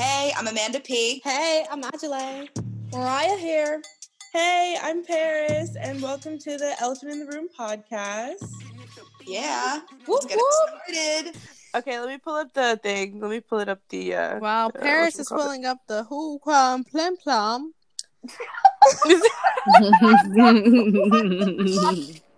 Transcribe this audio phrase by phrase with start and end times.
[0.00, 1.20] Hey, I'm Amanda P.
[1.22, 2.48] Hey, I'm Ajale.
[2.90, 3.82] Mariah here.
[4.32, 8.50] Hey, I'm Paris, and welcome to the Elephant in the Room podcast.
[9.26, 11.36] Yeah, Whoop, let's get it started.
[11.76, 13.20] Okay, let me pull up the thing.
[13.20, 14.14] Let me pull it up the.
[14.14, 17.74] uh Wow, uh, Paris what's is it pulling up the who plum plum plum.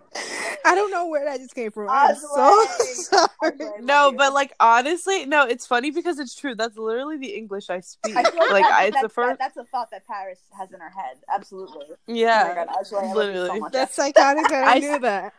[0.65, 1.89] I don't know where that just came from.
[1.89, 3.27] I'm so Ajale.
[3.39, 3.81] sorry.
[3.81, 6.55] No, but like honestly, no, it's funny because it's true.
[6.55, 8.15] That's literally the English I speak.
[8.15, 9.27] I like, like that- I, it's the that's, first.
[9.29, 11.17] that- that's a thought that Paris has in her head.
[11.33, 11.85] Absolutely.
[11.89, 13.59] Oh my yeah, God, Ajale, I love so literally.
[13.59, 13.71] much.
[13.73, 15.33] That's psychotic that I I- knew that.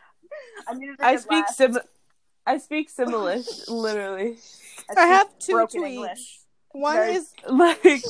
[0.67, 1.55] I, needed a I good speak laugh.
[1.55, 1.77] sim.
[2.47, 4.37] I speak Similish, literally.
[4.89, 5.85] I speak have two tweets.
[5.85, 6.39] English.
[6.71, 8.03] One Very- is Like,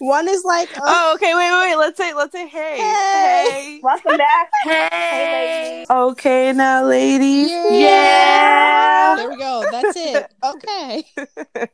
[0.00, 1.76] one is like uh, oh, okay, wait, wait, wait.
[1.76, 3.80] Let's say, let's say, hey, Hey.
[3.82, 4.50] Welcome back.
[4.64, 5.86] hey, Hey.
[5.88, 7.50] Okay, now, ladies.
[7.50, 9.14] Yeah.
[9.16, 9.64] There we go.
[9.70, 10.26] That's it.
[10.44, 11.04] Okay.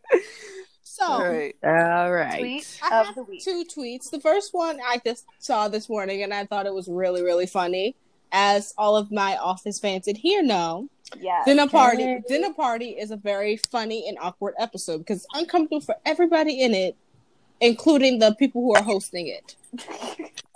[0.82, 1.54] So All right.
[1.62, 2.38] All right.
[2.40, 3.44] Tweet I of have the week.
[3.44, 4.10] two tweets.
[4.10, 7.46] The first one I just saw this morning and I thought it was really, really
[7.46, 7.94] funny.
[8.32, 10.88] As all of my office fans in here know,
[11.20, 11.42] Yeah.
[11.44, 15.96] dinner party dinner party is a very funny and awkward episode because it's uncomfortable for
[16.06, 16.96] everybody in it,
[17.60, 19.56] including the people who are hosting it.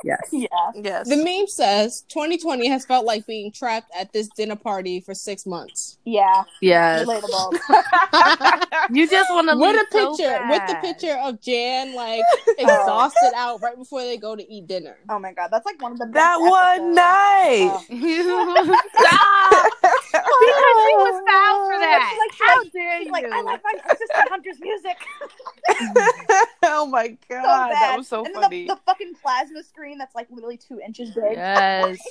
[0.02, 0.28] Yes.
[0.32, 0.48] Yeah.
[0.74, 1.08] Yes.
[1.08, 5.44] The meme says 2020 has felt like being trapped at this dinner party for six
[5.44, 5.98] months.
[6.04, 6.44] Yeah.
[6.62, 7.06] Yes.
[7.06, 7.58] Relatable.
[8.92, 12.22] You just want to with leave a picture so with the picture of Jan like
[12.48, 12.54] oh.
[12.58, 14.96] exhausted out right before they go to eat dinner.
[15.08, 16.96] Oh my god, that's like one of the best that one episodes.
[16.96, 17.70] night.
[17.72, 18.80] Oh.
[19.00, 19.72] Stop!
[20.10, 22.18] because she was foul for that.
[22.18, 23.12] Like, she How like- dare She's you?
[23.12, 24.96] like, I like my assistant hunter's music.
[26.64, 28.66] oh my god, so that was so and then funny.
[28.66, 31.32] The, the fucking plasma screen that's like literally two inches big.
[31.32, 31.98] Yes.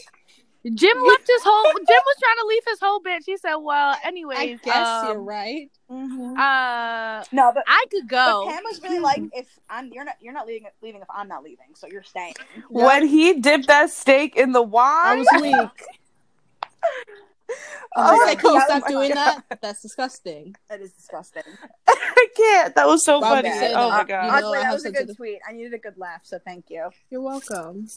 [0.65, 1.71] Jim left his whole.
[1.73, 3.23] Jim was trying to leave his whole bit.
[3.25, 5.71] He said, "Well, anyways, I guess um, you're right.
[5.89, 6.37] Mhm.
[6.37, 8.43] Uh, No, but I could go.
[8.45, 11.29] But Pam was really like, if I'm, you're not, you're not leaving, leaving if I'm
[11.29, 12.33] not leaving, so you're staying.
[12.67, 15.87] when he dipped that steak in the wine, I was weak.
[17.95, 18.65] Oh I was my like, can you God.
[18.67, 19.43] stop Oh doing God.
[19.49, 19.61] that?
[19.61, 20.55] That's disgusting.
[20.69, 21.43] That is disgusting.
[21.87, 22.75] I can't.
[22.75, 23.49] That was so Bob funny.
[23.57, 24.09] said Oh my god.
[24.09, 25.39] You know, Honestly, that was a good a- tweet.
[25.47, 26.89] I needed a good laugh, so thank you.
[27.09, 27.87] You're welcome.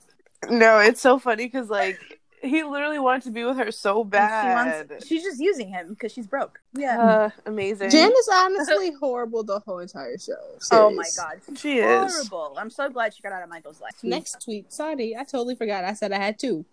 [0.49, 1.99] No, it's so funny because like
[2.43, 4.89] he literally wanted to be with her so She bad.
[4.91, 6.59] wants, she's just using him because she's broke.
[6.75, 6.99] Yeah.
[7.01, 7.91] Uh, amazing.
[7.91, 10.33] Jen is honestly horrible the whole entire show.
[10.73, 11.41] oh my god.
[11.57, 12.13] She is.
[12.29, 12.57] Horrible.
[12.59, 13.93] I'm so glad she got out of Michael's life.
[14.03, 14.73] Next tweet.
[14.73, 15.85] Sorry, I totally forgot.
[15.85, 16.65] I said I had two.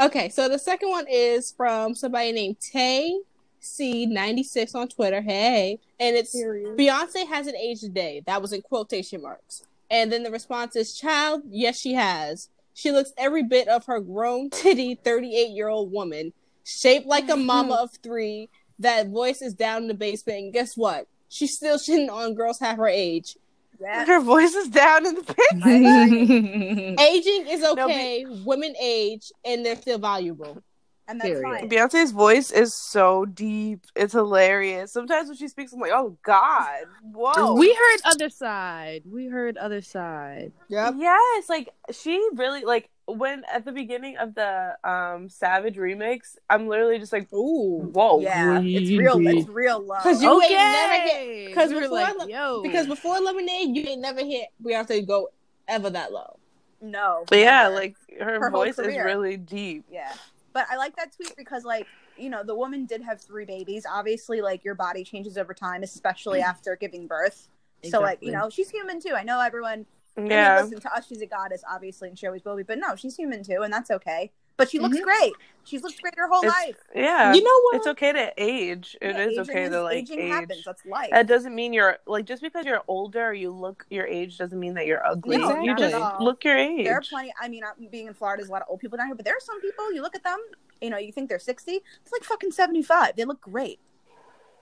[0.00, 3.20] Okay, so the second one is from somebody named Tay
[3.66, 5.20] C96 on Twitter.
[5.20, 5.78] Hey.
[5.98, 6.76] And it's Period.
[6.76, 8.22] Beyonce hasn't aged a day.
[8.26, 9.64] That was in quotation marks.
[9.90, 12.48] And then the response is, Child, yes, she has.
[12.74, 16.32] She looks every bit of her grown, titty, 38 year old woman,
[16.64, 18.48] shaped like a mama of three.
[18.78, 20.38] That voice is down in the basement.
[20.38, 21.06] And guess what?
[21.28, 23.36] She's still shitting on girls half her age.
[23.80, 24.04] Yeah.
[24.06, 26.98] Her voice is down in the pit.
[27.00, 28.26] Aging is No, be- okay.
[28.44, 30.62] Women age and they're still valuable.
[31.08, 31.60] And that's Period.
[31.60, 31.68] fine.
[31.70, 33.84] Beyonce's voice is so deep.
[33.94, 34.92] It's hilarious.
[34.92, 36.80] Sometimes when she speaks, I'm like, oh God,
[37.12, 37.54] whoa.
[37.54, 39.02] we heard other side.
[39.08, 40.50] We heard other side.
[40.68, 40.94] Yep.
[40.98, 46.68] Yes, like she really like when at the beginning of the um Savage remix, I'm
[46.68, 47.90] literally just like, Ooh.
[47.92, 48.20] whoa.
[48.20, 48.60] Yeah.
[48.62, 49.18] It's real.
[49.26, 50.02] It's real love.
[50.02, 50.46] Because you okay.
[50.46, 51.46] ain't never hit.
[51.48, 55.06] Because We were before, like, Le- yo, because before Lemonade, you ain't never hit Beyonce
[55.06, 55.28] go
[55.68, 56.38] ever that low.
[56.80, 57.24] no.
[57.28, 57.74] But yeah, never.
[57.74, 59.84] like her, Her voice is really deep.
[59.90, 60.12] Yeah.
[60.52, 63.84] But I like that tweet because, like, you know, the woman did have three babies.
[63.86, 67.48] Obviously, like, your body changes over time, especially after giving birth.
[67.90, 69.12] So, like, you know, she's human too.
[69.14, 69.84] I know everyone.
[70.16, 70.62] I mean, Yeah.
[70.62, 72.62] listen, to us, she's a goddess, obviously, and she always will be.
[72.62, 74.32] But no, she's human too, and that's okay.
[74.56, 75.02] But she looks Mhm.
[75.02, 75.32] great.
[75.64, 76.76] She's looked great her whole It's- life.
[76.94, 77.34] Yeah.
[77.34, 77.76] you know what?
[77.76, 78.96] it's okay to age.
[79.02, 80.30] It Yeah, is aging okay to like aging age.
[80.30, 80.64] happens.
[80.64, 81.10] That's life.
[81.10, 84.72] That doesn't mean you're like just because you're older you look your age doesn't mean
[84.74, 85.36] that you're ugly.
[85.36, 86.86] No, You just look your age.
[86.86, 87.34] there are plenty.
[87.38, 89.26] I mean, I'm being in Florida, there's a lot of old people down here, but
[89.26, 89.92] there are some people.
[89.92, 90.38] You look at them,
[90.80, 91.82] you know, you think they're 60.
[92.02, 93.14] It's like fucking 75.
[93.16, 93.78] They look great.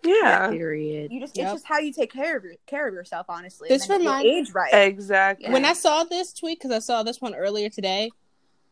[0.05, 0.49] Yeah.
[0.51, 1.11] period.
[1.13, 1.45] You just Yep.
[1.45, 3.69] it's just how you take care of your, care of yourself, honestly.
[3.69, 4.73] This and then you remind- age right.
[4.75, 5.51] Exactly.
[5.51, 8.11] when I saw this tweet, because I saw this one earlier today,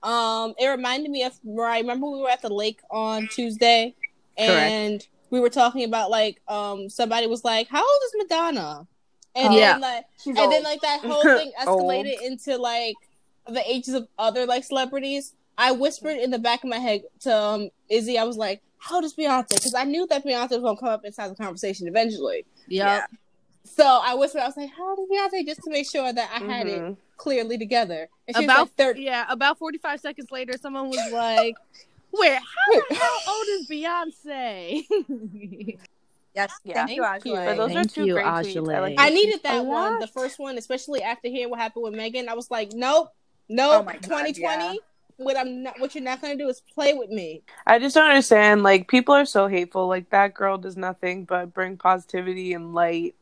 [0.03, 3.95] um, it reminded me of where I remember we were at the lake on Tuesday,
[4.37, 8.87] and we were talking about like um somebody was like, "How old is Madonna?"
[9.35, 9.73] And Yeah.
[9.73, 10.53] then like, She's and old.
[10.53, 12.97] then like that whole thing escalated into like
[13.47, 15.35] the ages of other like celebrities.
[15.57, 18.97] I whispered in the back of my head to um, Izzy, I was like, "How
[18.97, 21.87] old is Beyonce?" Because I knew that Beyonce was gonna come up inside the conversation
[21.89, 22.45] eventually.
[22.69, 23.11] Yep.
[23.65, 26.31] So I whispered, I was like, "How old is Beyonce?" Just to make sure that
[26.35, 26.97] I had it Mhm.
[27.17, 28.09] clearly together.
[28.27, 29.03] And she About like thirty.
[29.03, 31.55] Yeah, about 45 seconds later, someone was like,
[32.13, 35.79] Wait, how the hell old is Beyonce?
[36.35, 36.87] Yes, Yeah.
[36.87, 37.35] thank you, Thank you.
[37.35, 38.55] But those Thank are two you, great Ajay.
[38.57, 38.75] tweets.
[38.75, 41.93] I, like I needed that one, the first one, especially after hearing what happened with
[41.95, 42.27] Megan.
[42.31, 43.15] I was like, nope, Oh
[43.51, 43.85] nope.
[43.85, 44.65] my God, 2020.
[44.65, 44.73] yeah.
[45.25, 47.43] What I'm not, what you're not gonna do is play with me.
[47.67, 48.63] I just don't understand.
[48.63, 49.87] Like people are so hateful.
[49.89, 53.15] Like that girl does nothing but bring positivity and light.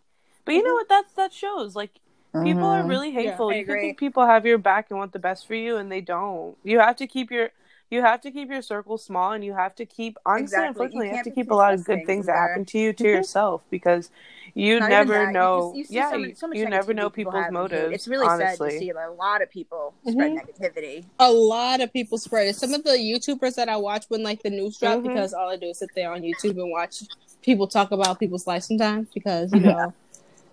[0.44, 0.88] But you know what?
[0.88, 1.76] That's that shows.
[1.76, 2.00] Like
[2.42, 2.88] people are Mhm.
[2.88, 3.50] really hateful.
[3.50, 3.80] I you can agree.
[3.80, 6.56] think people have your back and want the best for you, and they don't.
[6.64, 7.50] You have to keep your
[7.90, 10.68] you have to keep your circle small, and you have to keep honestly, Exactly.
[10.68, 13.04] Unfortunately, you have to keep a lot of good things that happen to you to
[13.04, 13.06] Mhm.
[13.16, 14.10] yourself because
[14.54, 15.26] you Not never that.
[15.28, 15.60] You know.
[15.60, 17.94] just- you see yeah, so you, much- so much you never know people's have motives.
[17.94, 18.70] It's really honestly.
[18.70, 20.40] sad to see a lot of people spread Mhm.
[20.40, 21.04] negativity.
[21.18, 22.56] A lot of people spread it.
[22.56, 25.02] Some of the YouTubers that I watch when like the news drop, Mhm.
[25.08, 27.02] because all I do is sit there on YouTube and watch
[27.42, 29.08] people talk about people's life sometimes.
[29.14, 29.92] Because you know,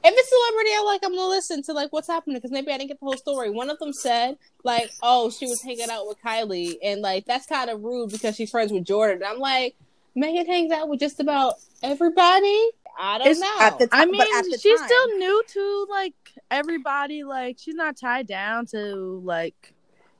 [0.03, 2.77] if it's celebrity I like, I'm gonna listen to like what's happening because maybe I
[2.77, 3.49] didn't get the whole story.
[3.49, 7.45] One of them said like, "Oh, she was hanging out with Kylie," and like that's
[7.45, 9.23] kind of rude because she's friends with Jordan.
[9.25, 9.75] I'm like,
[10.15, 12.69] Megan hangs out with just about everybody.
[12.99, 13.55] I don't It's know.
[13.59, 16.13] at the I mean, at the she's time- still new to like
[16.49, 17.23] everybody.
[17.23, 19.73] Like she's not tied down to like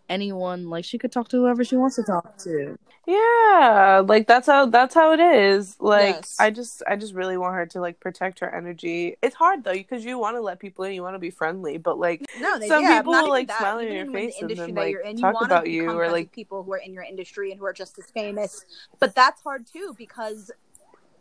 [0.09, 0.69] anyone.
[0.69, 2.77] Like she could talk to whoever she wants to talk to.
[3.05, 5.77] Yeah, like that's how that's how it is.
[5.79, 6.35] Like Yes.
[6.39, 9.15] I just I just really want her to like protect her energy.
[9.21, 11.77] It's hard though because you want to let people in, you want to be friendly,
[11.77, 13.59] but like No, they, Some yeah, people not will, like, that.
[13.59, 15.45] smile in Even your in face the and then, like, you're in, talk you want
[15.45, 18.05] about you or, like- people who are in your industry and who are just as
[18.11, 18.65] famous.
[18.99, 20.51] But that's hard too because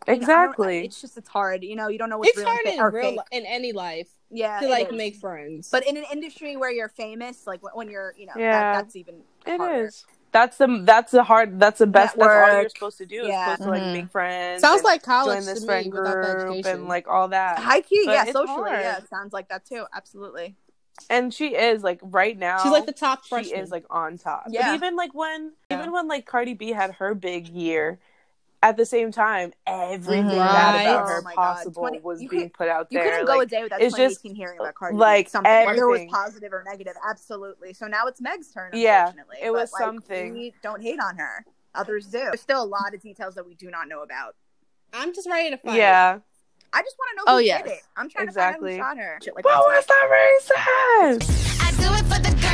[0.07, 0.85] you know, exactly.
[0.85, 1.63] it's just it's hard.
[1.63, 3.19] You know, you don't know what's it's real hard in or real fake.
[3.31, 4.93] li- in any life Yeah, to like is.
[4.97, 5.69] make friends.
[5.71, 8.73] But in an industry where you're famous, like when- when you're, you know, Yeah.
[8.73, 9.85] that, that's even It harder.
[9.85, 10.05] is.
[10.33, 13.27] That's the that's the hard that's the best that's all you're supposed to do is
[13.29, 13.45] Yeah.
[13.53, 14.07] supposed to like make mm-hmm.
[14.09, 14.61] friends.
[14.61, 16.79] sounds like college join this to friend me without the group education.
[16.79, 17.59] and like all that.
[17.59, 18.81] High key, But yeah, socially, hard.
[18.81, 19.85] yeah, sounds like that too.
[19.93, 20.55] Absolutely.
[21.09, 24.47] And she is like right now She's like the top she is like on top.
[24.49, 24.67] Yeah.
[24.71, 25.79] But even like when Yeah.
[25.79, 27.99] even when like Cardi B had her big year,
[28.63, 30.29] at the same time, everything Mhm.
[30.37, 30.81] bad Right.
[30.83, 31.53] about Oh her my God.
[31.55, 33.03] possible 20 was being could- put out there.
[33.05, 35.29] You couldn't go like, a day without it's just, 2018 hearing about Cardi like, B.
[35.29, 36.95] Something, whether it was positive or negative.
[37.07, 37.73] Absolutely.
[37.73, 39.37] So now it's Meg's turn, Yeah, unfortunately.
[39.41, 40.33] it was But, like, something.
[40.33, 41.45] We don't hate on her.
[41.75, 42.17] Others do.
[42.19, 44.35] There's still a lot of details that we do not know about.
[44.93, 45.75] I'm just ready to fight.
[45.75, 46.19] yeah.
[46.73, 47.61] I just want to know Oh, who yes.
[47.63, 47.81] did it.
[47.95, 48.77] I'm trying Exactly.
[48.77, 49.19] to find out who shot her.
[49.23, 49.61] Shit like But that.
[49.65, 51.61] what's that racist?
[51.63, 52.46] I do it for the girls the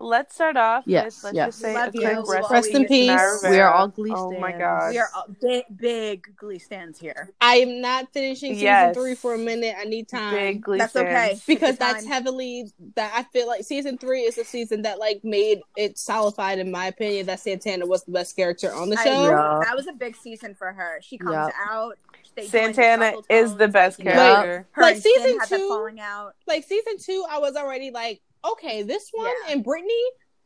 [0.00, 1.46] Let's start off Yes, with let's yes.
[1.48, 2.22] just say Love a you.
[2.22, 3.40] quick rest, Rest in in peace.
[3.42, 4.34] to We are all Glee stands.
[4.36, 4.90] Oh my god.
[4.90, 7.30] We are all big, big Glee stands here.
[7.40, 8.96] I am not finishing season Yes.
[8.96, 9.74] three for a minute.
[9.78, 10.34] I need time.
[10.34, 11.06] Big Glee That's fans.
[11.08, 11.40] okay.
[11.46, 12.12] because Take that's time.
[12.12, 16.58] heavily that I feel like season three is the season that like made it solidified
[16.58, 19.02] in my opinion that Santana was the best character on the show.
[19.24, 19.36] agree.
[19.36, 19.60] Yeah.
[19.64, 20.98] That was a big season for her.
[21.02, 21.50] She comes Yeah.
[21.70, 21.98] out.
[22.34, 24.66] They the Santana is the Tones, best like, character.
[24.72, 26.34] Her Like, season two- falling out.
[26.48, 28.20] Like season two, I was already like,
[28.52, 29.52] okay, this one Yeah.
[29.54, 30.02] and Brittany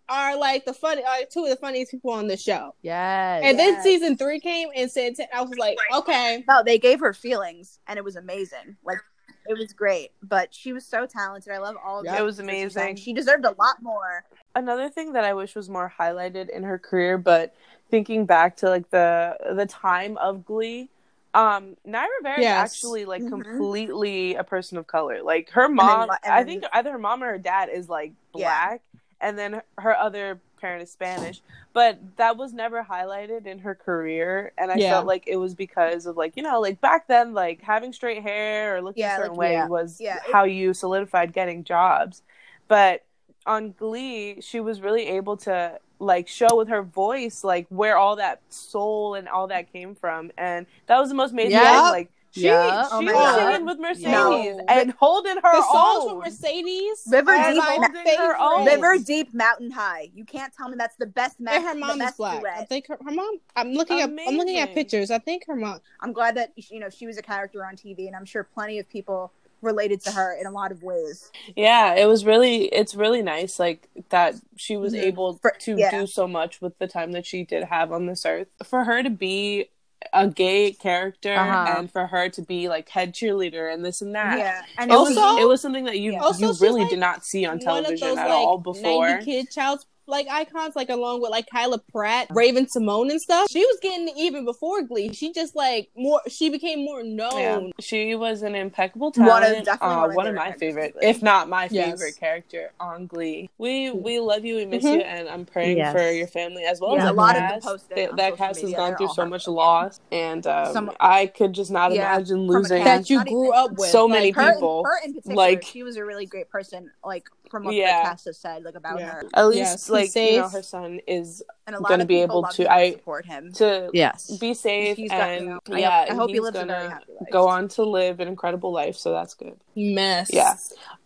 [0.08, 2.74] are like the funny, are two of the funniest people on the show.
[2.82, 3.42] Yes.
[3.44, 7.12] And then season three came and said, I was like, okay, No, they gave her
[7.12, 8.76] feelings, and it was amazing.
[8.84, 8.98] Like
[9.46, 10.10] it was great.
[10.22, 11.52] But she was so talented.
[11.52, 12.12] I love all of Yeah.
[12.16, 12.82] the It was actors who sang.
[12.90, 12.96] amazing.
[13.04, 14.24] She deserved a lot more.
[14.54, 17.54] Another thing that I wish was more highlighted in her career, but
[17.90, 20.90] thinking back to like the the time of Glee,
[21.34, 22.44] um, Naya Rivera Yes.
[22.44, 23.26] is actually like Mhm.
[23.26, 25.22] completely a person of color.
[25.22, 28.60] Like her mom, and I think either her mom or her dad is like Yeah.
[28.60, 28.82] black,
[29.20, 31.42] and then her other parent is Spanish.
[31.74, 34.88] But that was never highlighted in her career, and I Yeah.
[34.88, 38.22] felt like it was because of like you know like back then like having straight
[38.22, 39.66] hair or looking Yeah, a certain like, way yeah.
[39.66, 42.22] was Yeah, how you solidified getting jobs.
[42.68, 43.04] But
[43.46, 48.16] on Glee, she was really able to like show with her voice like where all
[48.16, 51.62] that soul and all that came from, and that was the most amazing Yep.
[51.64, 51.82] thing.
[51.90, 52.70] Like she, Yep.
[52.70, 53.38] she Oh was God.
[53.52, 54.64] singing with Mercedes No.
[54.68, 56.16] and holding her the songs own.
[56.18, 58.66] with Mercedes River Deep my Ma- her own.
[58.66, 60.10] River Deep, Mountain High.
[60.14, 61.54] You can't tell me that's the best match.
[61.54, 62.44] And her mom is best black.
[62.46, 63.40] I think her, her mom.
[63.56, 64.10] I'm looking at.
[64.10, 65.10] I'm looking at pictures.
[65.10, 65.80] I think her mom.
[66.00, 68.78] I'm glad that you know she was a character on TV, and I'm sure plenty
[68.78, 71.30] of people related to her in a lot of ways.
[71.56, 75.02] Yeah, it was really it's really nice like that she was Mhm.
[75.02, 75.90] able For- to yeah.
[75.90, 78.48] do so much with the time that she did have on this earth.
[78.64, 79.70] For her to be
[80.12, 81.74] a gay character Uh-huh.
[81.78, 84.38] and for her to be like head cheerleader and this and that.
[84.38, 86.28] Yeah, and It it was was Also- it was something that you Yeah.
[86.28, 89.18] You she's, really like, did not see on television those at like all before.
[89.18, 93.50] kid child's like icons, like along with like Kyla Pratt, Raven-Symoné, and stuff.
[93.50, 95.12] She was getting even before Glee.
[95.12, 96.20] She just like more.
[96.28, 97.38] She became more known.
[97.38, 99.30] Yeah, she was an impeccable talent.
[99.30, 99.58] One talent.
[99.60, 101.90] of- definitely uh, one of one my of my favorite favorite, if not my Yes.
[101.92, 103.50] favorite character on Glee.
[103.58, 104.94] We we love you, we miss Mhm.
[104.94, 105.92] you, and I'm praying Yes.
[105.92, 107.66] for your family as well Yeah, as a the lot of them cast.
[107.66, 109.54] posted They- on that social cast has gone through so much heartbroken.
[109.54, 113.72] loss, and um, Some- I could just not Yeah, imagine losing that you grew up
[113.76, 113.90] with.
[113.90, 114.84] so Like, many her, people.
[114.84, 116.90] her in particular, like- she was a really great person.
[117.04, 118.02] Like from what Yeah.
[118.02, 119.10] the cast has said, like about Yeah.
[119.10, 119.22] her.
[119.34, 122.22] At least Yes, he's like you know her son is And a lot Gonna be
[122.22, 123.52] able to- I- support him.
[123.54, 124.36] to Yes.
[124.38, 126.64] be safe He's got, you and know, yeah, hope- I hope he he's lives a
[126.64, 127.28] very happy life.
[127.30, 128.96] go on to live an incredible life.
[128.96, 129.58] So that's good.
[129.76, 130.30] Mess.
[130.32, 130.54] Yeah.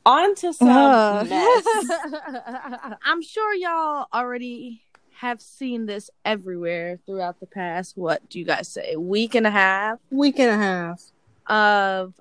[0.06, 1.24] On to some Uh.
[1.24, 1.64] mess.
[3.04, 4.82] I'm sure y'all already
[5.16, 7.96] have seen this everywhere throughout the past.
[7.96, 8.96] What do you guys say?
[8.96, 11.02] Week and a half Week and a half.
[11.46, 12.14] of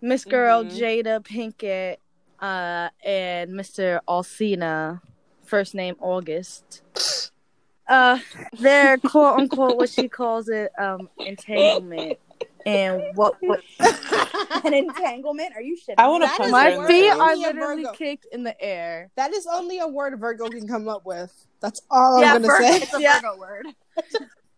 [0.00, 0.70] Miss Girl Mhm.
[0.78, 1.96] Jada Pinkett
[2.40, 4.00] uh, and Mr.
[4.08, 5.00] Alsina,
[5.44, 6.82] first name August.
[7.88, 8.18] Uh,
[8.58, 12.18] their quote unquote what she calls it um entanglement
[12.66, 13.60] and what, what
[14.64, 15.52] An entanglement?
[15.54, 15.94] Are you shitting?
[15.98, 16.30] I wanna me?
[16.30, 17.96] That punch my feet are literally Virgo.
[17.96, 19.08] kicked in the air.
[19.14, 21.32] That is only a word Virgo can come up with.
[21.60, 22.76] That's all yeah, I'm gonna Vir- say.
[22.82, 23.20] it's a Yeah.
[23.20, 23.66] Virgo word.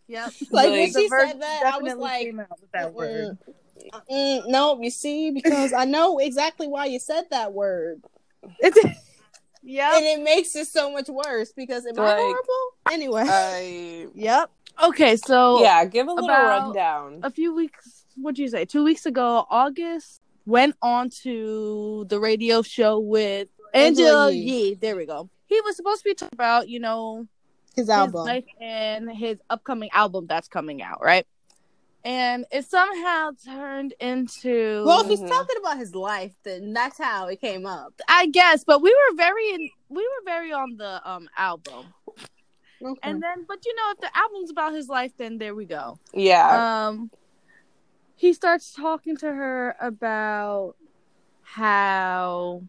[0.06, 0.32] Yep.
[0.50, 2.94] Like, when when she she Virgo said that, I was like, came out with that
[2.94, 3.36] word.
[4.10, 8.02] Mm, no, you see, because I know exactly why you said that word,
[8.60, 8.76] It's
[9.62, 9.94] yep.
[9.94, 11.52] and it makes it so much worse.
[11.52, 12.72] Because am I Like, horrible?
[12.92, 14.50] Anyway, I Yep.
[14.84, 17.20] Okay, so yeah, give a little about rundown.
[17.22, 18.64] a few weeks what do you say?
[18.64, 24.40] Two weeks ago, August went on to the radio show with Angela Angela Yee.
[24.68, 24.74] Yee.
[24.74, 25.28] There we go.
[25.46, 27.26] He was supposed to be talking about, you know,
[27.74, 28.24] his his album.
[28.24, 31.26] life and his upcoming album that's coming out, right?
[32.08, 35.28] And it somehow turned into well, if he's Mhm.
[35.28, 37.92] talking about his life, then that's how it came up.
[38.08, 41.92] I guess, but we were very in, we were very on the um album.
[42.82, 42.98] Okay.
[43.02, 45.98] And then but you know if the album's about his life then there we go.
[46.14, 46.86] Yeah.
[46.88, 47.10] um
[48.16, 50.76] he starts talking to her about
[51.42, 52.62] how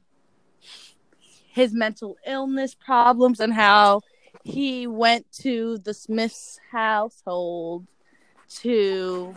[1.48, 4.02] his mental illness problems and how
[4.44, 7.88] he went to the Smiths household
[8.50, 9.36] to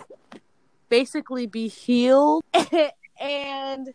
[0.88, 2.44] basically be healed
[3.20, 3.88] and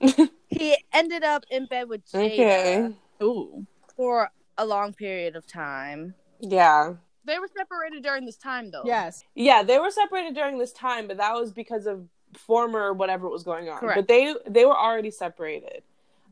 [0.48, 2.94] he ended up in bed with Jada okay.
[3.22, 3.66] Ooh.
[3.96, 6.16] for a long period of time.
[6.40, 6.94] Yeah.
[7.26, 8.84] They were separated during this time though.
[8.86, 13.28] yes, Yeah, they were separated during this time, but that was because of former whatever
[13.28, 13.80] was going on.
[13.80, 13.98] Correct.
[13.98, 15.84] But they they were already separated.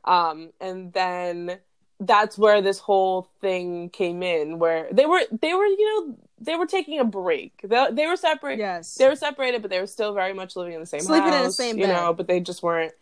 [0.06, 1.60] Um and then
[2.00, 6.56] that's where this whole thing came in where they were they were you know they
[6.56, 7.54] were taking a break.
[7.64, 8.96] They, they were separate yes.
[8.96, 11.34] they were separated but they were still very much living in the same Sleeping in
[11.34, 12.94] the house, same you know, but they just weren't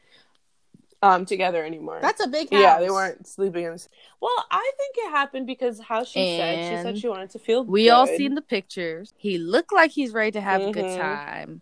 [1.02, 2.00] um together anymore.
[2.02, 2.60] That's a big house.
[2.62, 3.90] yeah, they weren't sleeping in the s-
[4.22, 7.64] Well, I think it happened because how she said she said she wanted to feel
[7.66, 9.14] We all seen the pictures.
[9.18, 10.98] He looked like he's ready to have a good Mhm.
[10.98, 11.62] time.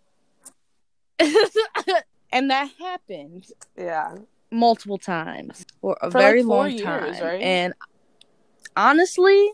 [2.32, 4.16] and that happened Yeah.
[4.50, 7.24] multiple times for a For, very like, four long years, time.
[7.24, 7.42] right?
[7.42, 7.74] And
[8.76, 9.50] honestly,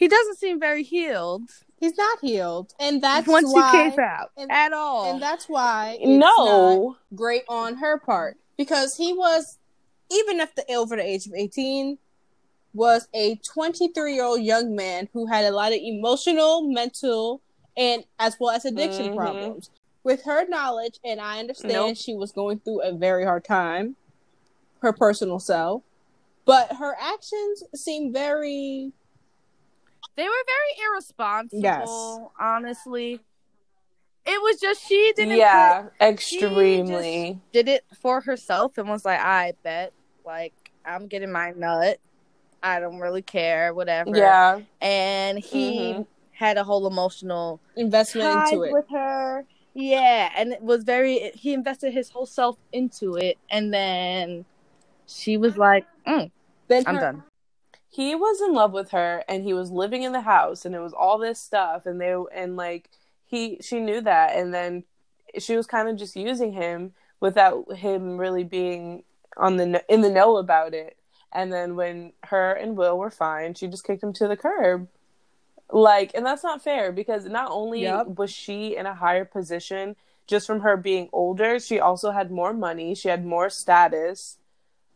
[0.00, 1.42] he doesn't seem very healed
[1.78, 3.70] He's not healed, and that's once why.
[3.70, 5.10] he came out and- at all.
[5.12, 6.96] And that's why it's not No.
[7.14, 9.56] great on her part because he was,
[10.10, 11.96] even if the over the age of eighteen,
[12.74, 17.40] was a twenty-three year old young man who had a lot of emotional, mental,
[17.78, 19.16] and as well as addiction Mhm.
[19.16, 19.70] problems.
[20.04, 21.96] With her knowledge, and I understand Nope.
[21.96, 23.96] she was going through a very hard time,
[24.80, 25.82] her personal self,
[26.44, 28.92] but her actions seem very
[30.16, 32.30] they were very irresponsible, Yes.
[32.38, 33.20] honestly.
[34.26, 37.40] It was just she didn't put- yeah, extremely.
[37.52, 39.92] did it for herself and was like, I bet,
[40.24, 40.52] like,
[40.84, 41.98] I'm getting my nut.
[42.62, 44.14] I don't really care, whatever.
[44.14, 44.60] Yeah.
[44.82, 46.06] And he Mhm.
[46.32, 48.72] had a whole emotional investment into it.
[48.72, 49.46] with her.
[49.72, 51.30] Yeah, and it was very.
[51.34, 54.44] He invested his whole self into it, and then
[55.06, 56.30] she was like, mm,
[56.68, 57.22] Then "I'm her- done."
[57.90, 60.80] He was in love with her and he was living in the house and it
[60.80, 62.88] was all this stuff and they and like
[63.26, 64.84] he she knew that and then
[65.38, 69.02] she was kind of just using him without him really being
[69.36, 70.96] on the in the know about it.
[71.32, 74.88] And then when her and Will were fine, she just kicked him to the curb.
[75.72, 78.18] Like, and that's not fair because not only Yep.
[78.18, 79.94] was she in a higher position
[80.26, 84.38] just from her being older, she also had more money, she had more status.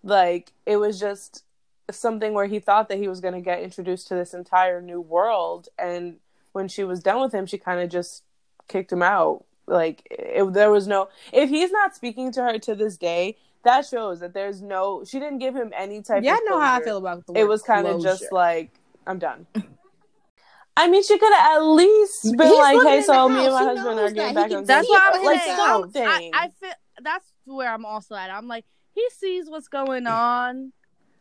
[0.03, 1.45] Like, it was just
[1.91, 5.01] something where he thought that he was going to get introduced to this entire new
[5.01, 6.17] world and
[6.53, 8.23] when she was done with him she kind of just
[8.69, 12.75] kicked him out like it, there was no if he's not speaking to her to
[12.75, 16.41] this day that shows that there's no she didn't give him any type yeah, of
[16.41, 18.71] I know how I feel about the it was kind of just like
[19.07, 19.47] i'm done
[20.77, 23.59] i mean she could have at least been He's like hey so me and my
[23.59, 23.71] house.
[23.71, 25.57] He husband are getting back can on That's see what it I'm like saying.
[25.57, 25.97] himself.
[25.97, 28.31] I, something I feel that's where I'm also at.
[28.31, 30.13] I'm like, he sees what's going mm.
[30.13, 30.73] on.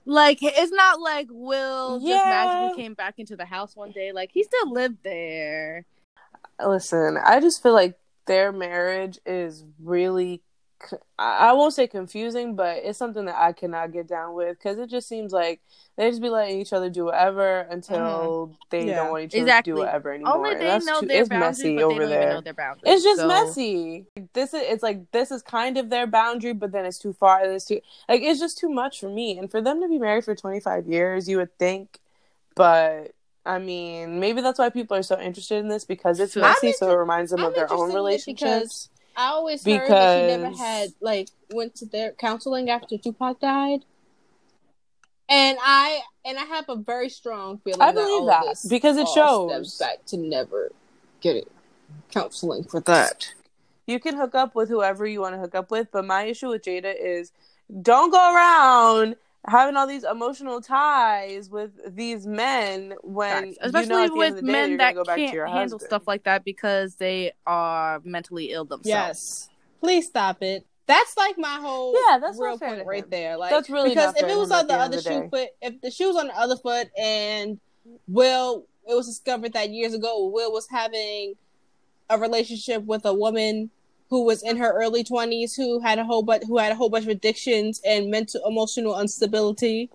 [0.06, 4.12] Like it's not like Will just magically came back into the house one day.
[4.12, 5.86] Like he still lived there.
[6.64, 10.42] listen i just feel like their marriage is really
[11.18, 14.90] I won't say confusing, but it's something that I cannot get down with because it
[14.90, 15.62] just seems like
[15.96, 18.54] they just be letting each other do whatever until mm-hmm.
[18.72, 18.96] they Yeah.
[18.96, 19.72] don't want each other Exactly.
[19.74, 20.38] to do whatever anymore.
[20.38, 22.22] Only they that's know too- their it's boundaries, messy but they over don't there.
[22.24, 22.84] even know their boundaries.
[22.96, 24.06] It's just So- messy.
[24.34, 27.44] This is it's like this is kind of their boundary, but then it's too far.
[27.44, 29.38] and It's too like it's just too much for me.
[29.38, 32.00] And for them to be married for twenty five years, you would think,
[32.56, 33.12] but
[33.46, 36.72] I mean, maybe that's why people are so interested in this because it's I'm messy,
[36.72, 38.90] so it reminds them I'm of their own interested because- relationships.
[39.16, 43.86] I always heard that she never had like went to their counseling after Tupac died,
[45.30, 47.82] and I and I have a very strong feeling.
[47.82, 49.50] I that believe all that, this because it all shows.
[49.50, 50.72] stems back to never
[51.22, 51.46] getting
[52.12, 53.34] counseling for that.
[53.86, 56.50] You can hook up with whoever you want to hook up with, but my issue
[56.50, 57.32] with Jada is
[57.82, 59.16] don't go around
[59.46, 64.46] having all these emotional ties with these men when Especially you know with end of
[64.46, 65.82] the day men that go can't handle husband.
[65.82, 68.88] stuff like that because they are mentally ill themselves.
[68.88, 69.50] Yes,
[69.82, 70.66] please stop it.
[70.86, 73.38] That's like my whole Yeah, that's real point right there.
[73.38, 75.82] Like That's really because if it was on the the other the shoe foot, if
[75.82, 77.60] the shoe was on the other foot, and
[78.08, 81.36] Will, it was discovered that years ago Will was having
[82.10, 83.70] a relationship with a woman
[84.10, 86.90] who was in her early twenties who had a whole but who had a whole
[86.90, 89.90] bunch of addictions and mental emotional instability.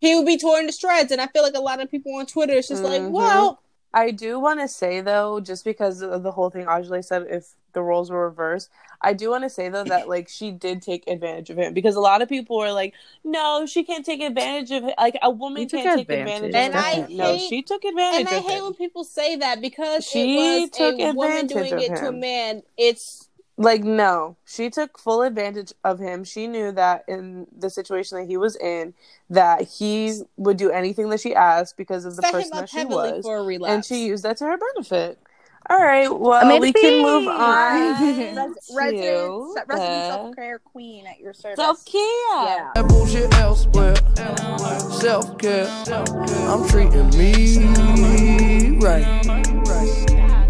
[0.00, 2.26] He would be torn to shreds, and I feel like a lot of people on
[2.26, 3.10] Twitter is just like, Mhm.
[3.12, 3.60] "Well,
[3.94, 7.54] I do want to say though, just because of the whole thing Ajay said, if
[7.72, 11.06] the roles were reversed, I do want to say though that like she did take
[11.08, 14.70] advantage of him because a lot of people were like, "No, she can't take advantage
[14.70, 14.92] of him.
[14.98, 16.54] Like a woman can't take advantage.
[16.54, 17.16] advantage." And of I him.
[17.16, 18.64] no, she took advantage and I of hate him.
[18.64, 21.96] when people say that because She it was took a woman advantage doing of it
[21.96, 22.20] to a him.
[22.20, 22.62] man.
[22.76, 26.24] It's Like no, she took full advantage of him.
[26.24, 28.94] She knew that in the situation that he was in,
[29.30, 32.60] that he would do anything that she asked because of the set him person up
[32.60, 35.18] that she was, for a and she used that to her benefit.
[35.72, 41.06] All right, well, Amanda we can move on Res- to resident, resident self care queen
[41.06, 41.56] at your service.
[41.56, 42.02] self care.
[42.02, 42.70] Yeah.
[42.74, 43.96] That bullshit elsewhere.
[45.00, 45.66] Self care.
[46.46, 49.24] I'm treating me right.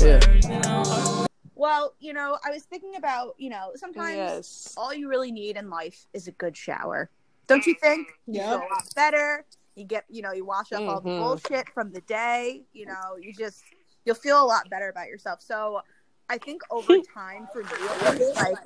[0.02, 1.26] Yeah.
[1.54, 4.74] Well, you know, I was thinking about, you know, sometimes Yes.
[4.76, 7.10] all you really need in life is a good shower.
[7.46, 8.08] Don't you think?
[8.26, 9.44] You feel a lot better.
[9.76, 11.20] You get, you know, you wash off all the Mhm.
[11.20, 12.64] bullshit from the day.
[12.72, 13.62] You know, you just
[14.04, 15.42] you'll feel a lot better about yourself.
[15.42, 15.82] So,
[16.28, 17.70] I think over time for me,
[18.18, 18.56] was like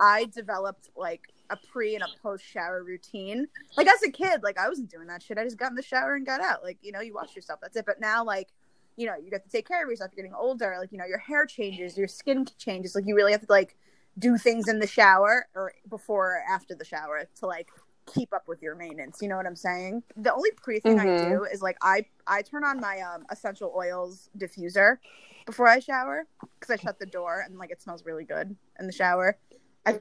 [0.00, 3.46] I developed like a pre and a post shower routine.
[3.76, 5.38] Like as a kid, like I wasn't doing that shit.
[5.38, 6.62] I just got in the shower and got out.
[6.62, 7.60] Like you know, you wash yourself.
[7.60, 7.86] That's it.
[7.86, 8.48] But now, like
[8.96, 10.10] you know, you have to take care of yourself.
[10.14, 10.76] You're getting older.
[10.78, 12.94] Like you know, your hair changes, your skin changes.
[12.94, 13.76] Like you really have to like
[14.18, 17.68] do things in the shower or before or after the shower to like
[18.06, 19.18] keep up with your maintenance.
[19.22, 20.02] You know what I'm saying?
[20.16, 21.30] The only pre thing I Mhm.
[21.30, 24.98] do is like I I turn on my um essential oils diffuser
[25.46, 26.26] before I shower
[26.58, 29.38] because I shut the door and like it smells really good in the shower.
[29.86, 29.98] As,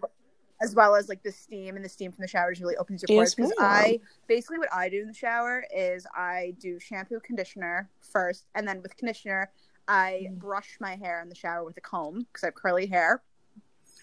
[0.61, 3.01] as well as like the steam and the steam from the shower just really opens
[3.01, 3.53] your pores because.
[3.59, 8.67] I basically what I do in the shower is I do shampoo conditioner first and
[8.67, 9.51] then with conditioner
[9.87, 13.21] I brush my hair in the shower with a comb because I have curly hair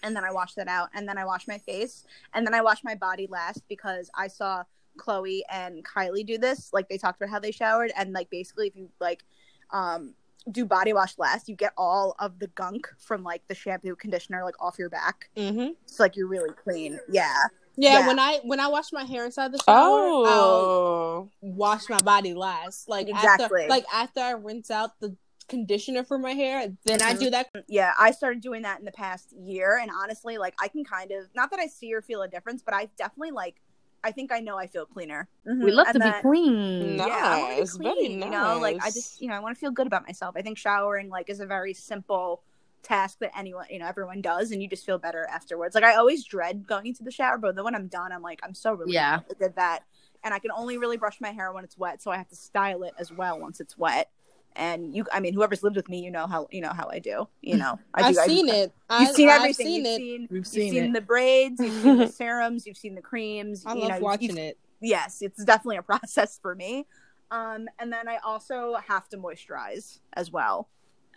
[0.03, 2.61] and then I wash that out and then I wash my face and then I
[2.61, 4.63] wash my body last because I saw
[4.97, 8.67] Chloe and Kylie do this like they talked about how they showered and like basically
[8.67, 9.23] if you like
[9.71, 10.13] um
[10.51, 14.43] do body wash last you get all of the gunk from like the shampoo conditioner
[14.43, 15.73] like off your back Mm-hmm.
[15.85, 17.43] so like you're really clean yeah
[17.77, 18.07] Yeah, Yeah.
[18.07, 22.33] when I when I wash my hair inside the shower, I'll Oh, wash my body
[22.33, 22.89] last.
[22.89, 23.45] Like Exactly.
[23.63, 25.15] after like after I rinse out the
[25.47, 27.19] conditioner for my hair, then I Mhm.
[27.19, 27.49] do that.
[27.67, 31.11] yeah i started doing that in the past year and honestly like i can kind
[31.11, 33.61] of not that i see or feel a difference but i definitely like
[34.03, 35.63] i think i know i feel cleaner Mhm.
[35.63, 36.97] We love And to be clean.
[36.97, 37.07] No.
[37.07, 39.39] yeah, I wanna be Nice, very clean, You know, like I just, you know, I
[39.39, 40.35] want to feel good about myself.
[40.37, 42.41] I think showering like is a very simple
[42.83, 45.75] task that anyone, you know, everyone does, and you just feel better afterwards.
[45.75, 48.39] Like I always dread going into the shower, but then when I'm done, I'm like,
[48.43, 49.19] I'm so relieved Yeah.
[49.29, 49.83] I did that.
[50.23, 52.35] And I can only really brush my hair when it's wet, so I have to
[52.35, 54.09] style it as well once it's wet.
[54.55, 56.99] And you, I mean, whoever's lived with me, you know how you know how I
[56.99, 57.27] do.
[57.41, 58.71] You know, I I've do, I- seen it.
[58.99, 59.65] You've I, seen I've everything.
[59.65, 59.97] seen you've it.
[59.97, 60.93] seen, We've you've seen seen it.
[60.93, 61.59] the braids.
[61.61, 62.65] You've seen the serums.
[62.67, 63.65] You've seen the creams.
[63.65, 64.57] I you love know, you've- watching you've it.
[64.81, 66.85] yes, it's definitely a process for me.
[67.31, 70.67] Um, and then I also have to moisturize as well.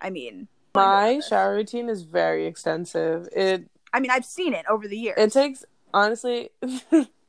[0.01, 3.29] I mean, my shower routine is very extensive.
[3.35, 5.17] It I mean, I've seen it over the years.
[5.19, 6.51] it takes honestly,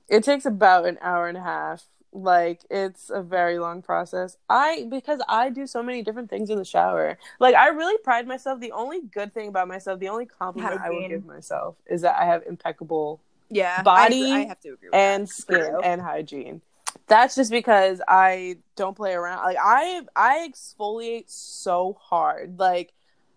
[0.07, 1.83] it takes about an hour and a half.
[2.15, 4.37] Like it's a very long process.
[4.49, 7.17] I because I do so many different things in the shower.
[7.39, 8.61] Like I really pride myself.
[8.61, 12.15] The only good thing about myself, the only compliment I will give myself is that
[12.17, 15.33] I have impeccable yeah, body I, I have to agree with and that.
[15.33, 16.61] skin and hygiene.
[17.07, 19.43] That's just because I don't play around.
[19.43, 22.57] Like I I exfoliate so hard.
[22.57, 22.93] Like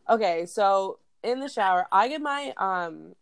[0.08, 3.16] okay, so in the shower, I get my um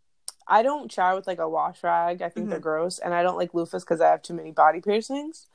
[0.48, 2.22] I don't shower with like a wash rag.
[2.22, 4.80] I think they're gross, and I don't like loofahs because I have too many body
[4.80, 5.46] piercings.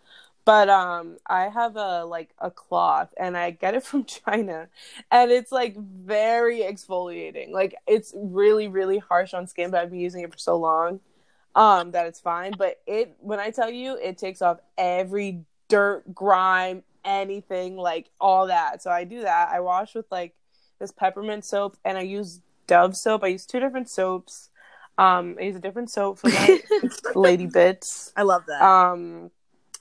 [0.44, 4.68] But um, I have a like a cloth, and I get it from China,
[5.10, 7.52] and it's like very exfoliating.
[7.52, 11.00] Like it's really really harsh on skin, but I've been using it for so long
[11.56, 12.54] um that it's fine.
[12.58, 18.48] But it when I tell you, it takes off every dirt, grime, anything like all
[18.48, 18.82] that.
[18.82, 19.50] So I do that.
[19.52, 20.34] I wash with like
[20.80, 23.24] this peppermint soap, and I use Dove soap.
[23.24, 24.50] I use two different soaps.
[25.02, 26.62] Um, I use a different soap for my
[27.16, 28.14] lady bits.
[28.16, 28.62] I love that.
[28.62, 29.32] Um,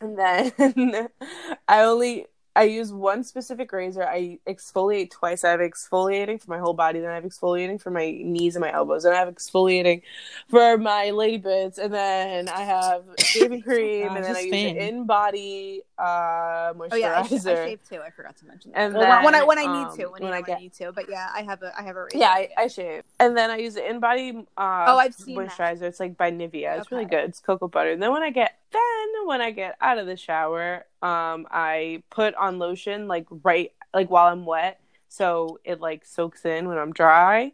[0.01, 1.09] and then
[1.69, 4.03] I only I use one specific razor.
[4.03, 5.45] I exfoliate twice.
[5.45, 8.63] I have exfoliating for my whole body, then I have exfoliating for my knees and
[8.63, 10.03] my elbows, and I have exfoliating
[10.49, 14.51] for my lady bits, and then I have shaving cream, God, and then I use
[14.51, 14.77] fan.
[14.77, 18.01] an in body uh oh yeah, I, sh- I shave too.
[18.01, 18.79] I forgot to mention that.
[18.79, 20.73] And Well, when I when I um, need to, when, when I, I get- need
[20.75, 20.93] to.
[20.93, 22.17] But yeah, I have a I have a razor.
[22.19, 25.37] yeah, I, I shave, and then I use the in body uh, Oh, I've seen
[25.37, 25.51] that.
[25.51, 25.83] moisturizer.
[25.83, 26.79] It's like by Nivea.
[26.79, 27.25] It's really good.
[27.29, 27.91] It's cocoa butter.
[27.91, 32.03] And then when I get then when I get out of the shower, um, I
[32.11, 36.79] put on lotion like right like while I'm wet, so it like soaks in when
[36.79, 37.53] I'm dry.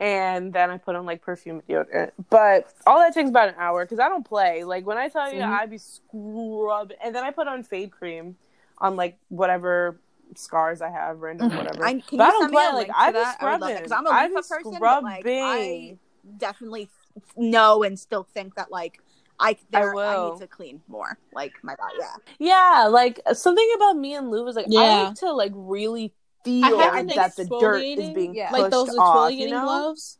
[0.00, 3.84] And then I put on like perfume deodorant, but all that takes about an hour
[3.84, 4.62] because I don't play.
[4.64, 5.50] Like when I tell you, Mhm.
[5.50, 8.36] I be scrubbing, and then I put on fade cream
[8.78, 9.98] on like whatever
[10.36, 11.84] scars I have, random whatever.
[11.84, 13.38] I, can But I you don't play, like, I be that?
[13.40, 14.36] I would love it because I'm a scrubbing.
[14.36, 15.98] I person, but like I scrubbing.
[16.38, 16.90] definitely
[17.36, 19.00] know and still think that like
[19.40, 20.32] I there, I, will.
[20.34, 21.94] need to clean more, like my body.
[21.98, 25.06] Yeah, Yeah, like something about me and Lou is like I Yeah.
[25.06, 26.10] like to like really I
[26.48, 26.78] feel
[27.16, 28.50] that the dirt is being yeah.
[28.50, 29.30] pushed like those off.
[29.30, 29.62] exfoliating You know?
[29.64, 30.18] gloves.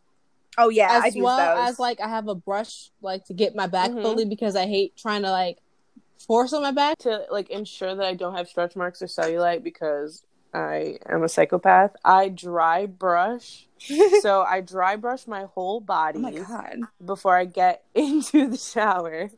[0.57, 1.69] Oh yeah, as I've well those.
[1.71, 4.03] as like I have a brush like to get my back Mhm.
[4.03, 5.59] fully because I hate trying to like
[6.27, 6.99] force on my back.
[6.99, 11.29] to like ensure that I don't have stretch marks or cellulite because I am a
[11.29, 11.93] psychopath.
[12.05, 13.67] I dry brush.
[14.23, 19.31] so I dry brush my whole body oh before I get into the shower.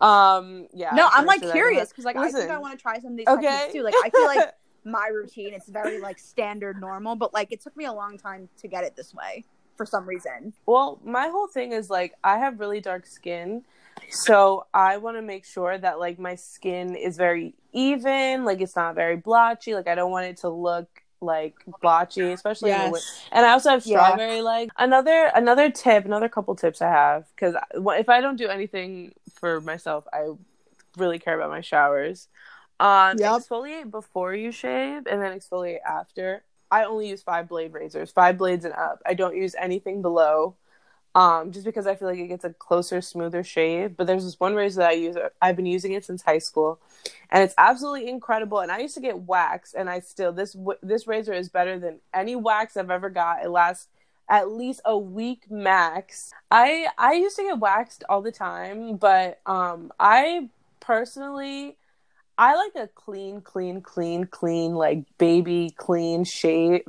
[0.00, 0.90] Um yeah.
[0.94, 2.82] no, I'm like sure that I don't curious because like I think I want to
[2.82, 3.68] try some of these Okay.
[3.70, 3.82] too.
[3.82, 4.48] Like I feel like
[4.90, 8.48] my routine it's very like standard normal, but like it took me a long time
[8.60, 9.44] to get it this way
[9.76, 10.52] for some reason.
[10.66, 13.62] Well, my whole thing is like I have really dark skin,
[14.10, 18.76] so I want to make sure that like my skin is very even, like it's
[18.76, 19.74] not very blotchy.
[19.74, 20.88] Like I don't want it to look
[21.20, 22.96] like blotchy, especially in the.
[22.96, 23.22] Yes.
[23.32, 23.98] And I also have Yeah.
[23.98, 24.72] strawberry legs.
[24.78, 29.60] Another another tip, another couple tips I have because if I don't do anything for
[29.60, 30.28] myself, I
[30.96, 32.28] really care about my showers.
[32.80, 33.42] Um, Yep.
[33.42, 36.42] exfoliate before you shave, and then exfoliate after.
[36.70, 39.02] I only use five blade razors, five blades and up.
[39.06, 40.54] I don't use anything below,
[41.14, 43.96] um, just because I feel like it gets a closer, smoother shave.
[43.96, 45.16] But there's this one razor that I use.
[45.40, 46.78] I've been using it since high school,
[47.30, 48.60] and it's absolutely incredible.
[48.60, 52.00] And I used to get wax, and I still this this razor is better than
[52.14, 53.44] any wax I've ever got.
[53.44, 53.88] It lasts
[54.28, 56.32] at least a week max.
[56.50, 61.76] I I used to get waxed all the time, but um, I personally.
[62.38, 66.82] I like a clean, clean, clean, clean, like baby clean shave.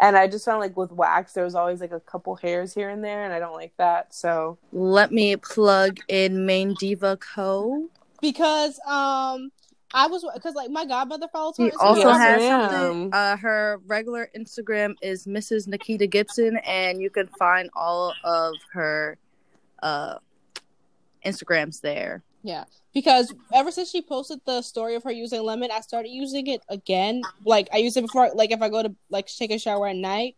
[0.00, 2.90] And I just found like with wax, there was always like a couple hairs here
[2.90, 4.14] and there, and I don't like that.
[4.14, 7.88] So Let me plug in Main Diva Co.
[8.20, 9.50] Because um
[9.92, 11.70] I was because like my godmother follows her.
[11.70, 12.70] She also Yes, has ma'am.
[12.70, 13.12] something.
[13.12, 15.68] Uh, her regular Instagram is Mrs.
[15.68, 19.16] Nikita Gibson, and you can find all of her
[19.82, 20.18] uh,
[21.24, 22.22] Instagrams there.
[22.44, 26.46] Yeah, because ever since she posted the story of her using lemon, I started using
[26.46, 27.24] it again.
[27.44, 29.96] Like I use it before, like if I go to like take a shower at
[29.96, 30.36] night,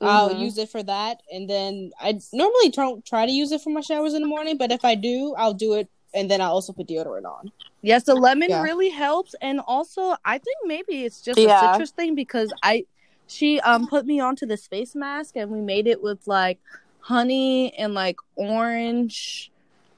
[0.00, 0.40] I'll Mhm.
[0.40, 1.22] use it for that.
[1.32, 4.58] And then I normally don't try to use it for my showers in the morning,
[4.58, 7.52] but if I do, I'll do it, and then I also put deodorant on.
[7.82, 8.62] Yes, the lemon Yeah.
[8.62, 11.66] really helps, and also I think maybe it's just Yeah.
[11.66, 12.86] a citrus thing because I
[13.28, 16.58] she um put me onto this face mask and we made it with like
[17.00, 19.52] honey and like orange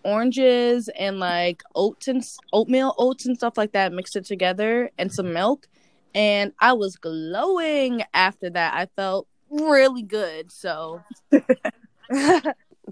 [0.04, 5.12] oranges and like oats and oatmeal oats and stuff like that mixed it together and
[5.12, 5.68] some milk
[6.14, 8.74] and I was glowing after that.
[8.74, 10.50] I felt really good.
[10.50, 11.02] So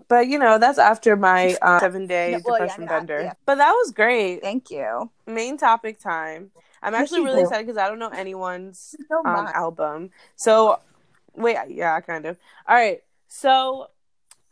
[0.08, 3.20] but you know, that's after my uh, seven day Yeah, well, depression I- bender.
[3.22, 3.32] yeah.
[3.46, 4.40] But that was great.
[4.42, 5.10] Thank you.
[5.26, 6.50] Main topic time.
[6.82, 10.10] I'm actually really excited because I don't know anyone's um, album.
[10.36, 10.78] So,
[11.34, 12.38] wait, yeah, kind of.
[12.68, 13.02] All right.
[13.26, 13.88] So,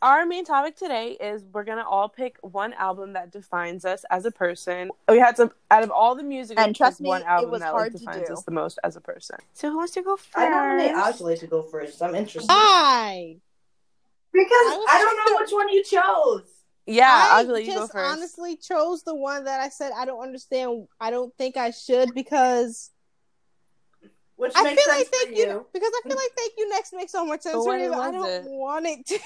[0.02, 4.24] our main topic today is we're gonna all pick one album that defines us as
[4.26, 4.90] a person.
[5.08, 7.60] We had to, out of all the music, And trust me, one it album was
[7.62, 8.32] that hard like, to defines do.
[8.34, 9.38] us the most as a person.
[9.54, 10.36] So, who wants to go first?
[10.36, 12.02] I don't nominate Ashley to go first.
[12.02, 12.48] I'm interested.
[12.52, 13.36] Why?
[14.32, 16.44] Because I I don't know which one you chose.
[16.86, 18.16] Yeah, I I'll let you go just first.
[18.18, 20.86] honestly chose the one that I said I don't understand.
[21.00, 22.90] I don't think I should because
[24.36, 25.46] Which I makes feel like sense for thank you.
[25.46, 25.66] you.
[25.72, 27.88] because I feel like thank you next makes so much sense for me.
[27.88, 28.44] but I don't it?
[28.46, 29.18] want it to.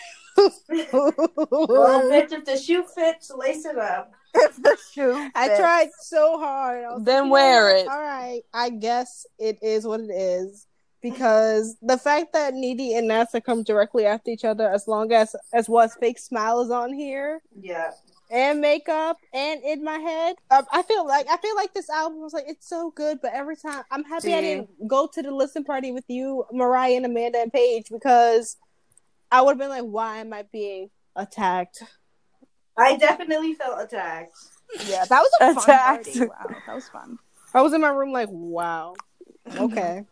[0.92, 4.12] Well, bitch, if the shoe fits, lace it up.
[4.34, 7.04] If the shoe I tried so hard.
[7.04, 7.76] Then like, wear what?
[7.76, 7.88] it.
[7.88, 10.66] All right, I guess it is what it is.
[11.02, 15.34] Because the fact that Needy and NASA come directly after each other, as long as
[15.52, 17.90] as well as fake smile is on here Yeah.
[18.30, 22.20] And makeup and in my head, um, I feel like I feel like this album
[22.20, 23.18] was like it's so good.
[23.20, 26.96] But every time I'm happy I didn't go to the listen party with you, Mariah
[26.96, 28.56] and Amanda and Paige, because
[29.32, 31.82] I would have been like, why am I being attacked?
[32.76, 34.32] I definitely felt attacked.
[34.86, 36.04] Yeah, that was a fun Attacked.
[36.04, 36.20] party.
[36.20, 37.18] Wow, that was fun.
[37.52, 38.94] I was in my room like, wow,
[39.56, 40.04] okay.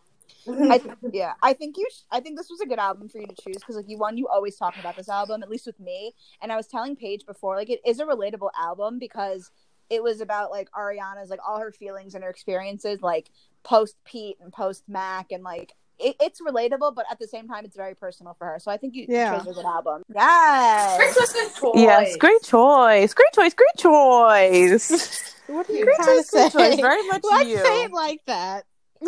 [0.71, 1.87] I th- yeah, I think you.
[1.91, 3.97] Sh- I think this was a good album for you to choose because, like, you
[3.97, 6.13] one, you always talk about this album, at least with me.
[6.41, 9.51] And I was telling Paige before, like, it is a relatable album because
[9.89, 13.31] it was about like Ariana's, like, all her feelings and her experiences, like
[13.63, 17.65] post Pete and post Mac, and like it, it's relatable, but at the same time,
[17.65, 18.59] it's very personal for her.
[18.59, 19.37] So I think you Yeah.
[19.37, 20.03] chose a good album.
[20.13, 20.95] Yes.
[20.97, 21.71] Princess Toys.
[21.75, 23.13] Yes, great choice.
[23.13, 23.53] Great choice.
[23.53, 25.25] Great choice.
[25.49, 26.29] What are you Great trying to choice.
[26.29, 26.69] Great say?
[26.69, 26.79] choice.
[26.79, 27.57] Very much Why you.
[27.57, 28.65] say it like that?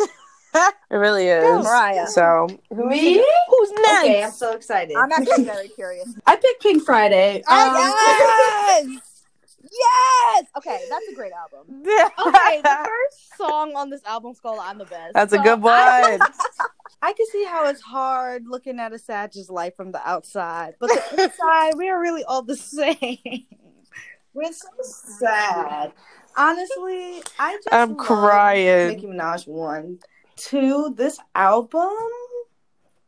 [0.91, 1.41] It really is.
[1.41, 2.07] Go, Mariah.
[2.07, 3.25] So Me?
[3.47, 3.99] who's next?
[4.01, 4.97] Okay, I'm so excited.
[4.97, 6.13] I'm actually very curious.
[6.27, 7.41] I picked Pink Friday.
[7.43, 8.85] Um, yes.
[9.73, 10.47] Yes.
[10.57, 11.81] Okay, that's a great album.
[11.81, 15.61] Okay, the first song on this album is called "I'm the Best." That's a good
[15.61, 15.73] one.
[15.73, 16.19] I,
[17.01, 20.89] I can see how it's hard looking at a Satch's life from the outside, but
[20.89, 23.45] the inside, we are really all the same.
[24.33, 25.93] We're so sad.
[26.37, 28.87] Honestly, I just I'm love crying.
[28.89, 29.99] Nicki Minaj one,
[30.43, 30.93] two.
[30.95, 31.89] This album,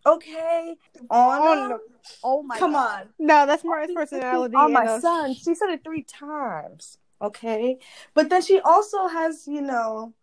[0.06, 0.76] okay.
[1.10, 1.80] On, oh, no.
[2.24, 3.04] Oh my come god.
[3.04, 3.08] on.
[3.20, 4.56] No, that's Mariah's personality.
[4.58, 5.02] Oh, on and my us.
[5.02, 5.34] son.
[5.34, 6.98] She said it three times.
[7.22, 7.78] Okay,
[8.14, 10.14] but then she also has, you know,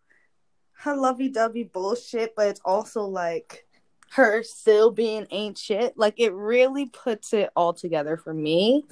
[0.73, 3.65] her lovey-dovey bullshit, but it's also like
[4.13, 5.97] her still being ain't shit.
[5.97, 8.83] Like it really puts it all together for me.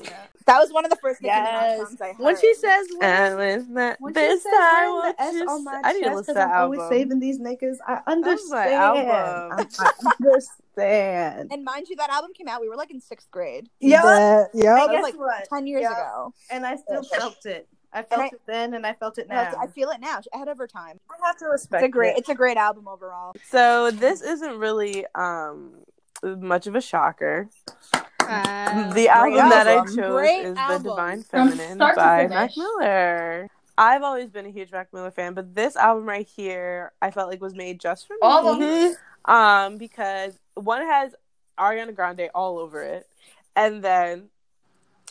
[0.46, 2.20] That was one of the first Nicki Minaj songs I heard.
[2.20, 5.46] when she says, And with that, When she this says time, wearing the S you
[5.50, 7.78] on my I need to chest listen 'cause to that I'm always saving these niggas.
[7.86, 8.50] I was understand.
[8.50, 9.10] my album.
[9.10, 11.50] I'm- I understand.
[11.52, 12.62] and mind you, that album came out.
[12.62, 14.02] We were like in sixth grade, Yeah.
[14.02, 14.90] That- And yep.
[14.90, 15.48] was like what?
[15.50, 15.92] ten years Yeah.
[15.92, 16.34] ago.
[16.50, 17.68] And I still felt it.
[17.92, 19.52] I felt I- it then, and I felt it now.
[19.60, 21.00] I feel it now, ahead of her time.
[21.10, 21.84] I have to respect.
[21.84, 22.20] It's a great, it.
[22.20, 23.34] it's a great album overall.
[23.50, 25.72] So this isn't really um
[26.24, 27.50] much of a shocker.
[28.20, 30.84] Uh, the album that I chose Great is album.
[30.84, 32.58] The Divine Feminine by Mac finish.
[32.58, 33.48] Miller.
[33.78, 37.30] I've always been a huge Mac Miller fan, but this album right here, I felt
[37.30, 38.20] like was made just for me.
[38.22, 38.96] All of Mhm.
[39.26, 41.16] Um, because one has
[41.58, 43.08] Ariana Grande all over it,
[43.56, 44.30] and then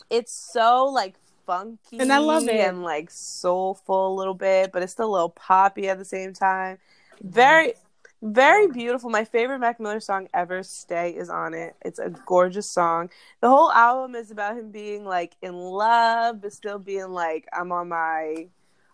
[0.09, 1.15] it's so like
[1.49, 2.59] funky And I love it.
[2.59, 6.33] and like soulful a little bit, but it's still a little poppy at the same
[6.33, 6.77] time.
[7.23, 7.73] Very,
[8.21, 9.09] very beautiful.
[9.09, 11.75] My favorite Mac Miller song ever, "Stay," is on it.
[11.81, 13.09] It's a gorgeous song.
[13.41, 17.71] The whole album is about him being like in love, but still being like, "I'm
[17.71, 18.47] on my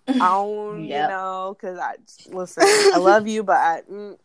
[0.22, 1.56] own," you know.
[1.60, 1.96] Because I
[2.30, 4.18] listen, I love you, but I, mm,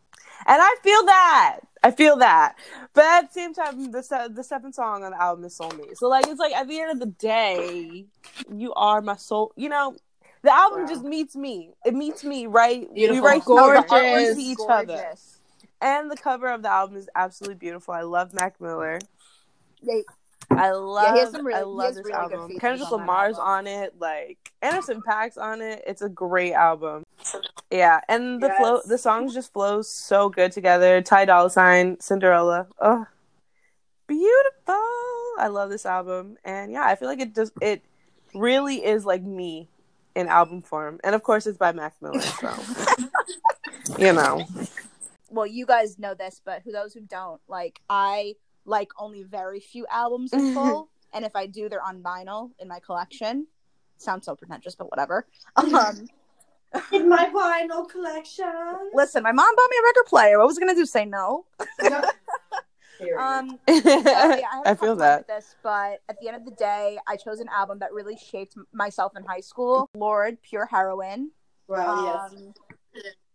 [0.45, 1.59] and I feel that.
[1.83, 2.55] I feel that.
[2.93, 5.97] But at the same time, the se- the seventh song on the album is Soulmate.
[5.97, 8.05] So like, it's like at the end of the day,
[8.53, 9.51] you are my soul.
[9.55, 9.95] You know,
[10.43, 10.87] the album Wow.
[10.87, 11.71] just meets me.
[11.85, 12.91] It meets me right.
[12.93, 13.21] Beautiful.
[13.23, 13.89] We right Gorgeous.
[13.89, 15.13] gorgeous to each other.
[15.81, 17.93] And the cover of the album is absolutely beautiful.
[17.93, 18.99] I love Mac Miller.
[19.81, 20.01] Yeah,
[20.51, 21.31] I love.
[21.31, 22.59] some really- I love this really album.
[22.59, 23.49] Kendrick Lamar's album.
[23.51, 23.95] on it.
[23.99, 25.83] Like Anderson Paak's on it.
[25.87, 27.03] It's a great album.
[27.71, 31.01] Yeah, and the flow, the songs just flow so good together.
[31.01, 32.67] Ty Dolla Sign, Cinderella.
[32.79, 33.05] Oh,
[34.07, 34.75] beautiful.
[35.39, 37.81] I love this album, and yeah, I feel like it just it
[38.33, 39.69] really is like me
[40.15, 42.19] in album form, and of course it's by Mac Miller.
[42.19, 42.53] So
[43.97, 44.45] you know,
[45.29, 49.61] well, you guys know this, but who those who don't, like I like only very
[49.61, 53.47] few albums in full, and if I do, they're on vinyl in my collection.
[53.97, 55.25] Sounds so pretentious, but whatever.
[55.55, 56.07] Um,
[56.93, 58.45] In my vinyl collection.
[58.93, 60.37] listen, my mom bought me a record player.
[60.37, 60.85] What was I gonna do?
[60.85, 61.45] Say no?
[62.99, 63.17] Period.
[63.19, 65.27] Um, so, yeah, I, have a I tough feel that.
[65.27, 68.55] This, but at the end of the day, I chose an album that really shaped
[68.73, 69.89] myself in high school.
[69.95, 71.31] Lorde, Pure Heroine.
[71.67, 72.39] well, yes.
[72.39, 72.53] Um,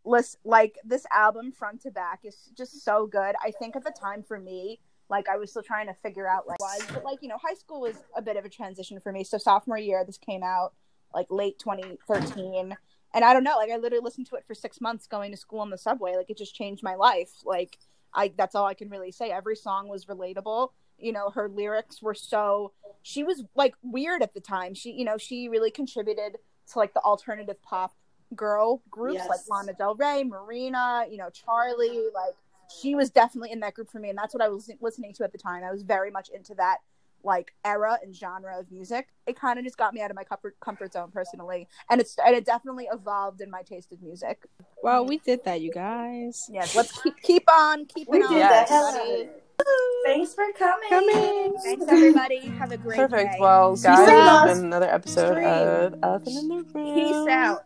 [0.05, 3.35] listen, like this album front to back is just so good.
[3.44, 6.46] I think at the time for me, like I was still trying to figure out
[6.46, 9.12] like was, but like you know, high school was a bit of a transition for
[9.12, 9.25] me.
[9.25, 10.75] So sophomore year, this came out
[11.14, 12.77] like late 2013,
[13.16, 15.38] and I don't know, like I literally listened to it for six months going to
[15.38, 16.16] school on the subway.
[16.16, 17.31] Like it just changed my life.
[17.46, 17.79] Like
[18.12, 19.31] I, that's all I can really say.
[19.31, 20.68] Every song was relatable.
[20.98, 22.72] You know, her lyrics were so.
[23.02, 24.74] She was like weird at the time.
[24.74, 26.37] She, you know, she really contributed
[26.72, 27.94] to like the alternative pop
[28.35, 32.09] girl groups like Lana Del Rey, Marina, you know, Charlie.
[32.14, 32.35] Like
[32.83, 35.24] she was definitely in that group for me, and that's what I was listening to
[35.24, 35.64] at the time.
[35.64, 36.79] I was very much into that
[37.27, 39.09] like era and genre of music.
[39.27, 42.17] It kind of just got me out of my comfort comfort zone personally, and it's
[42.25, 44.47] and it definitely evolved in my taste of music.
[44.83, 46.49] Well, we did that, you guys.
[46.51, 48.31] Yes, let's keep keep on keeping We on.
[48.33, 48.69] did Yes.
[48.69, 49.23] the hell out of everybody.
[49.23, 49.43] it.
[50.07, 50.89] Thanks for coming.
[50.89, 51.55] Coming.
[51.62, 52.39] Thanks everybody.
[52.47, 53.03] Have a great day.
[53.09, 53.33] Perfect.
[53.33, 53.39] day.
[53.41, 56.95] Well, guys, it's been another episode of Elephant in the Room.
[56.95, 57.65] Peace out.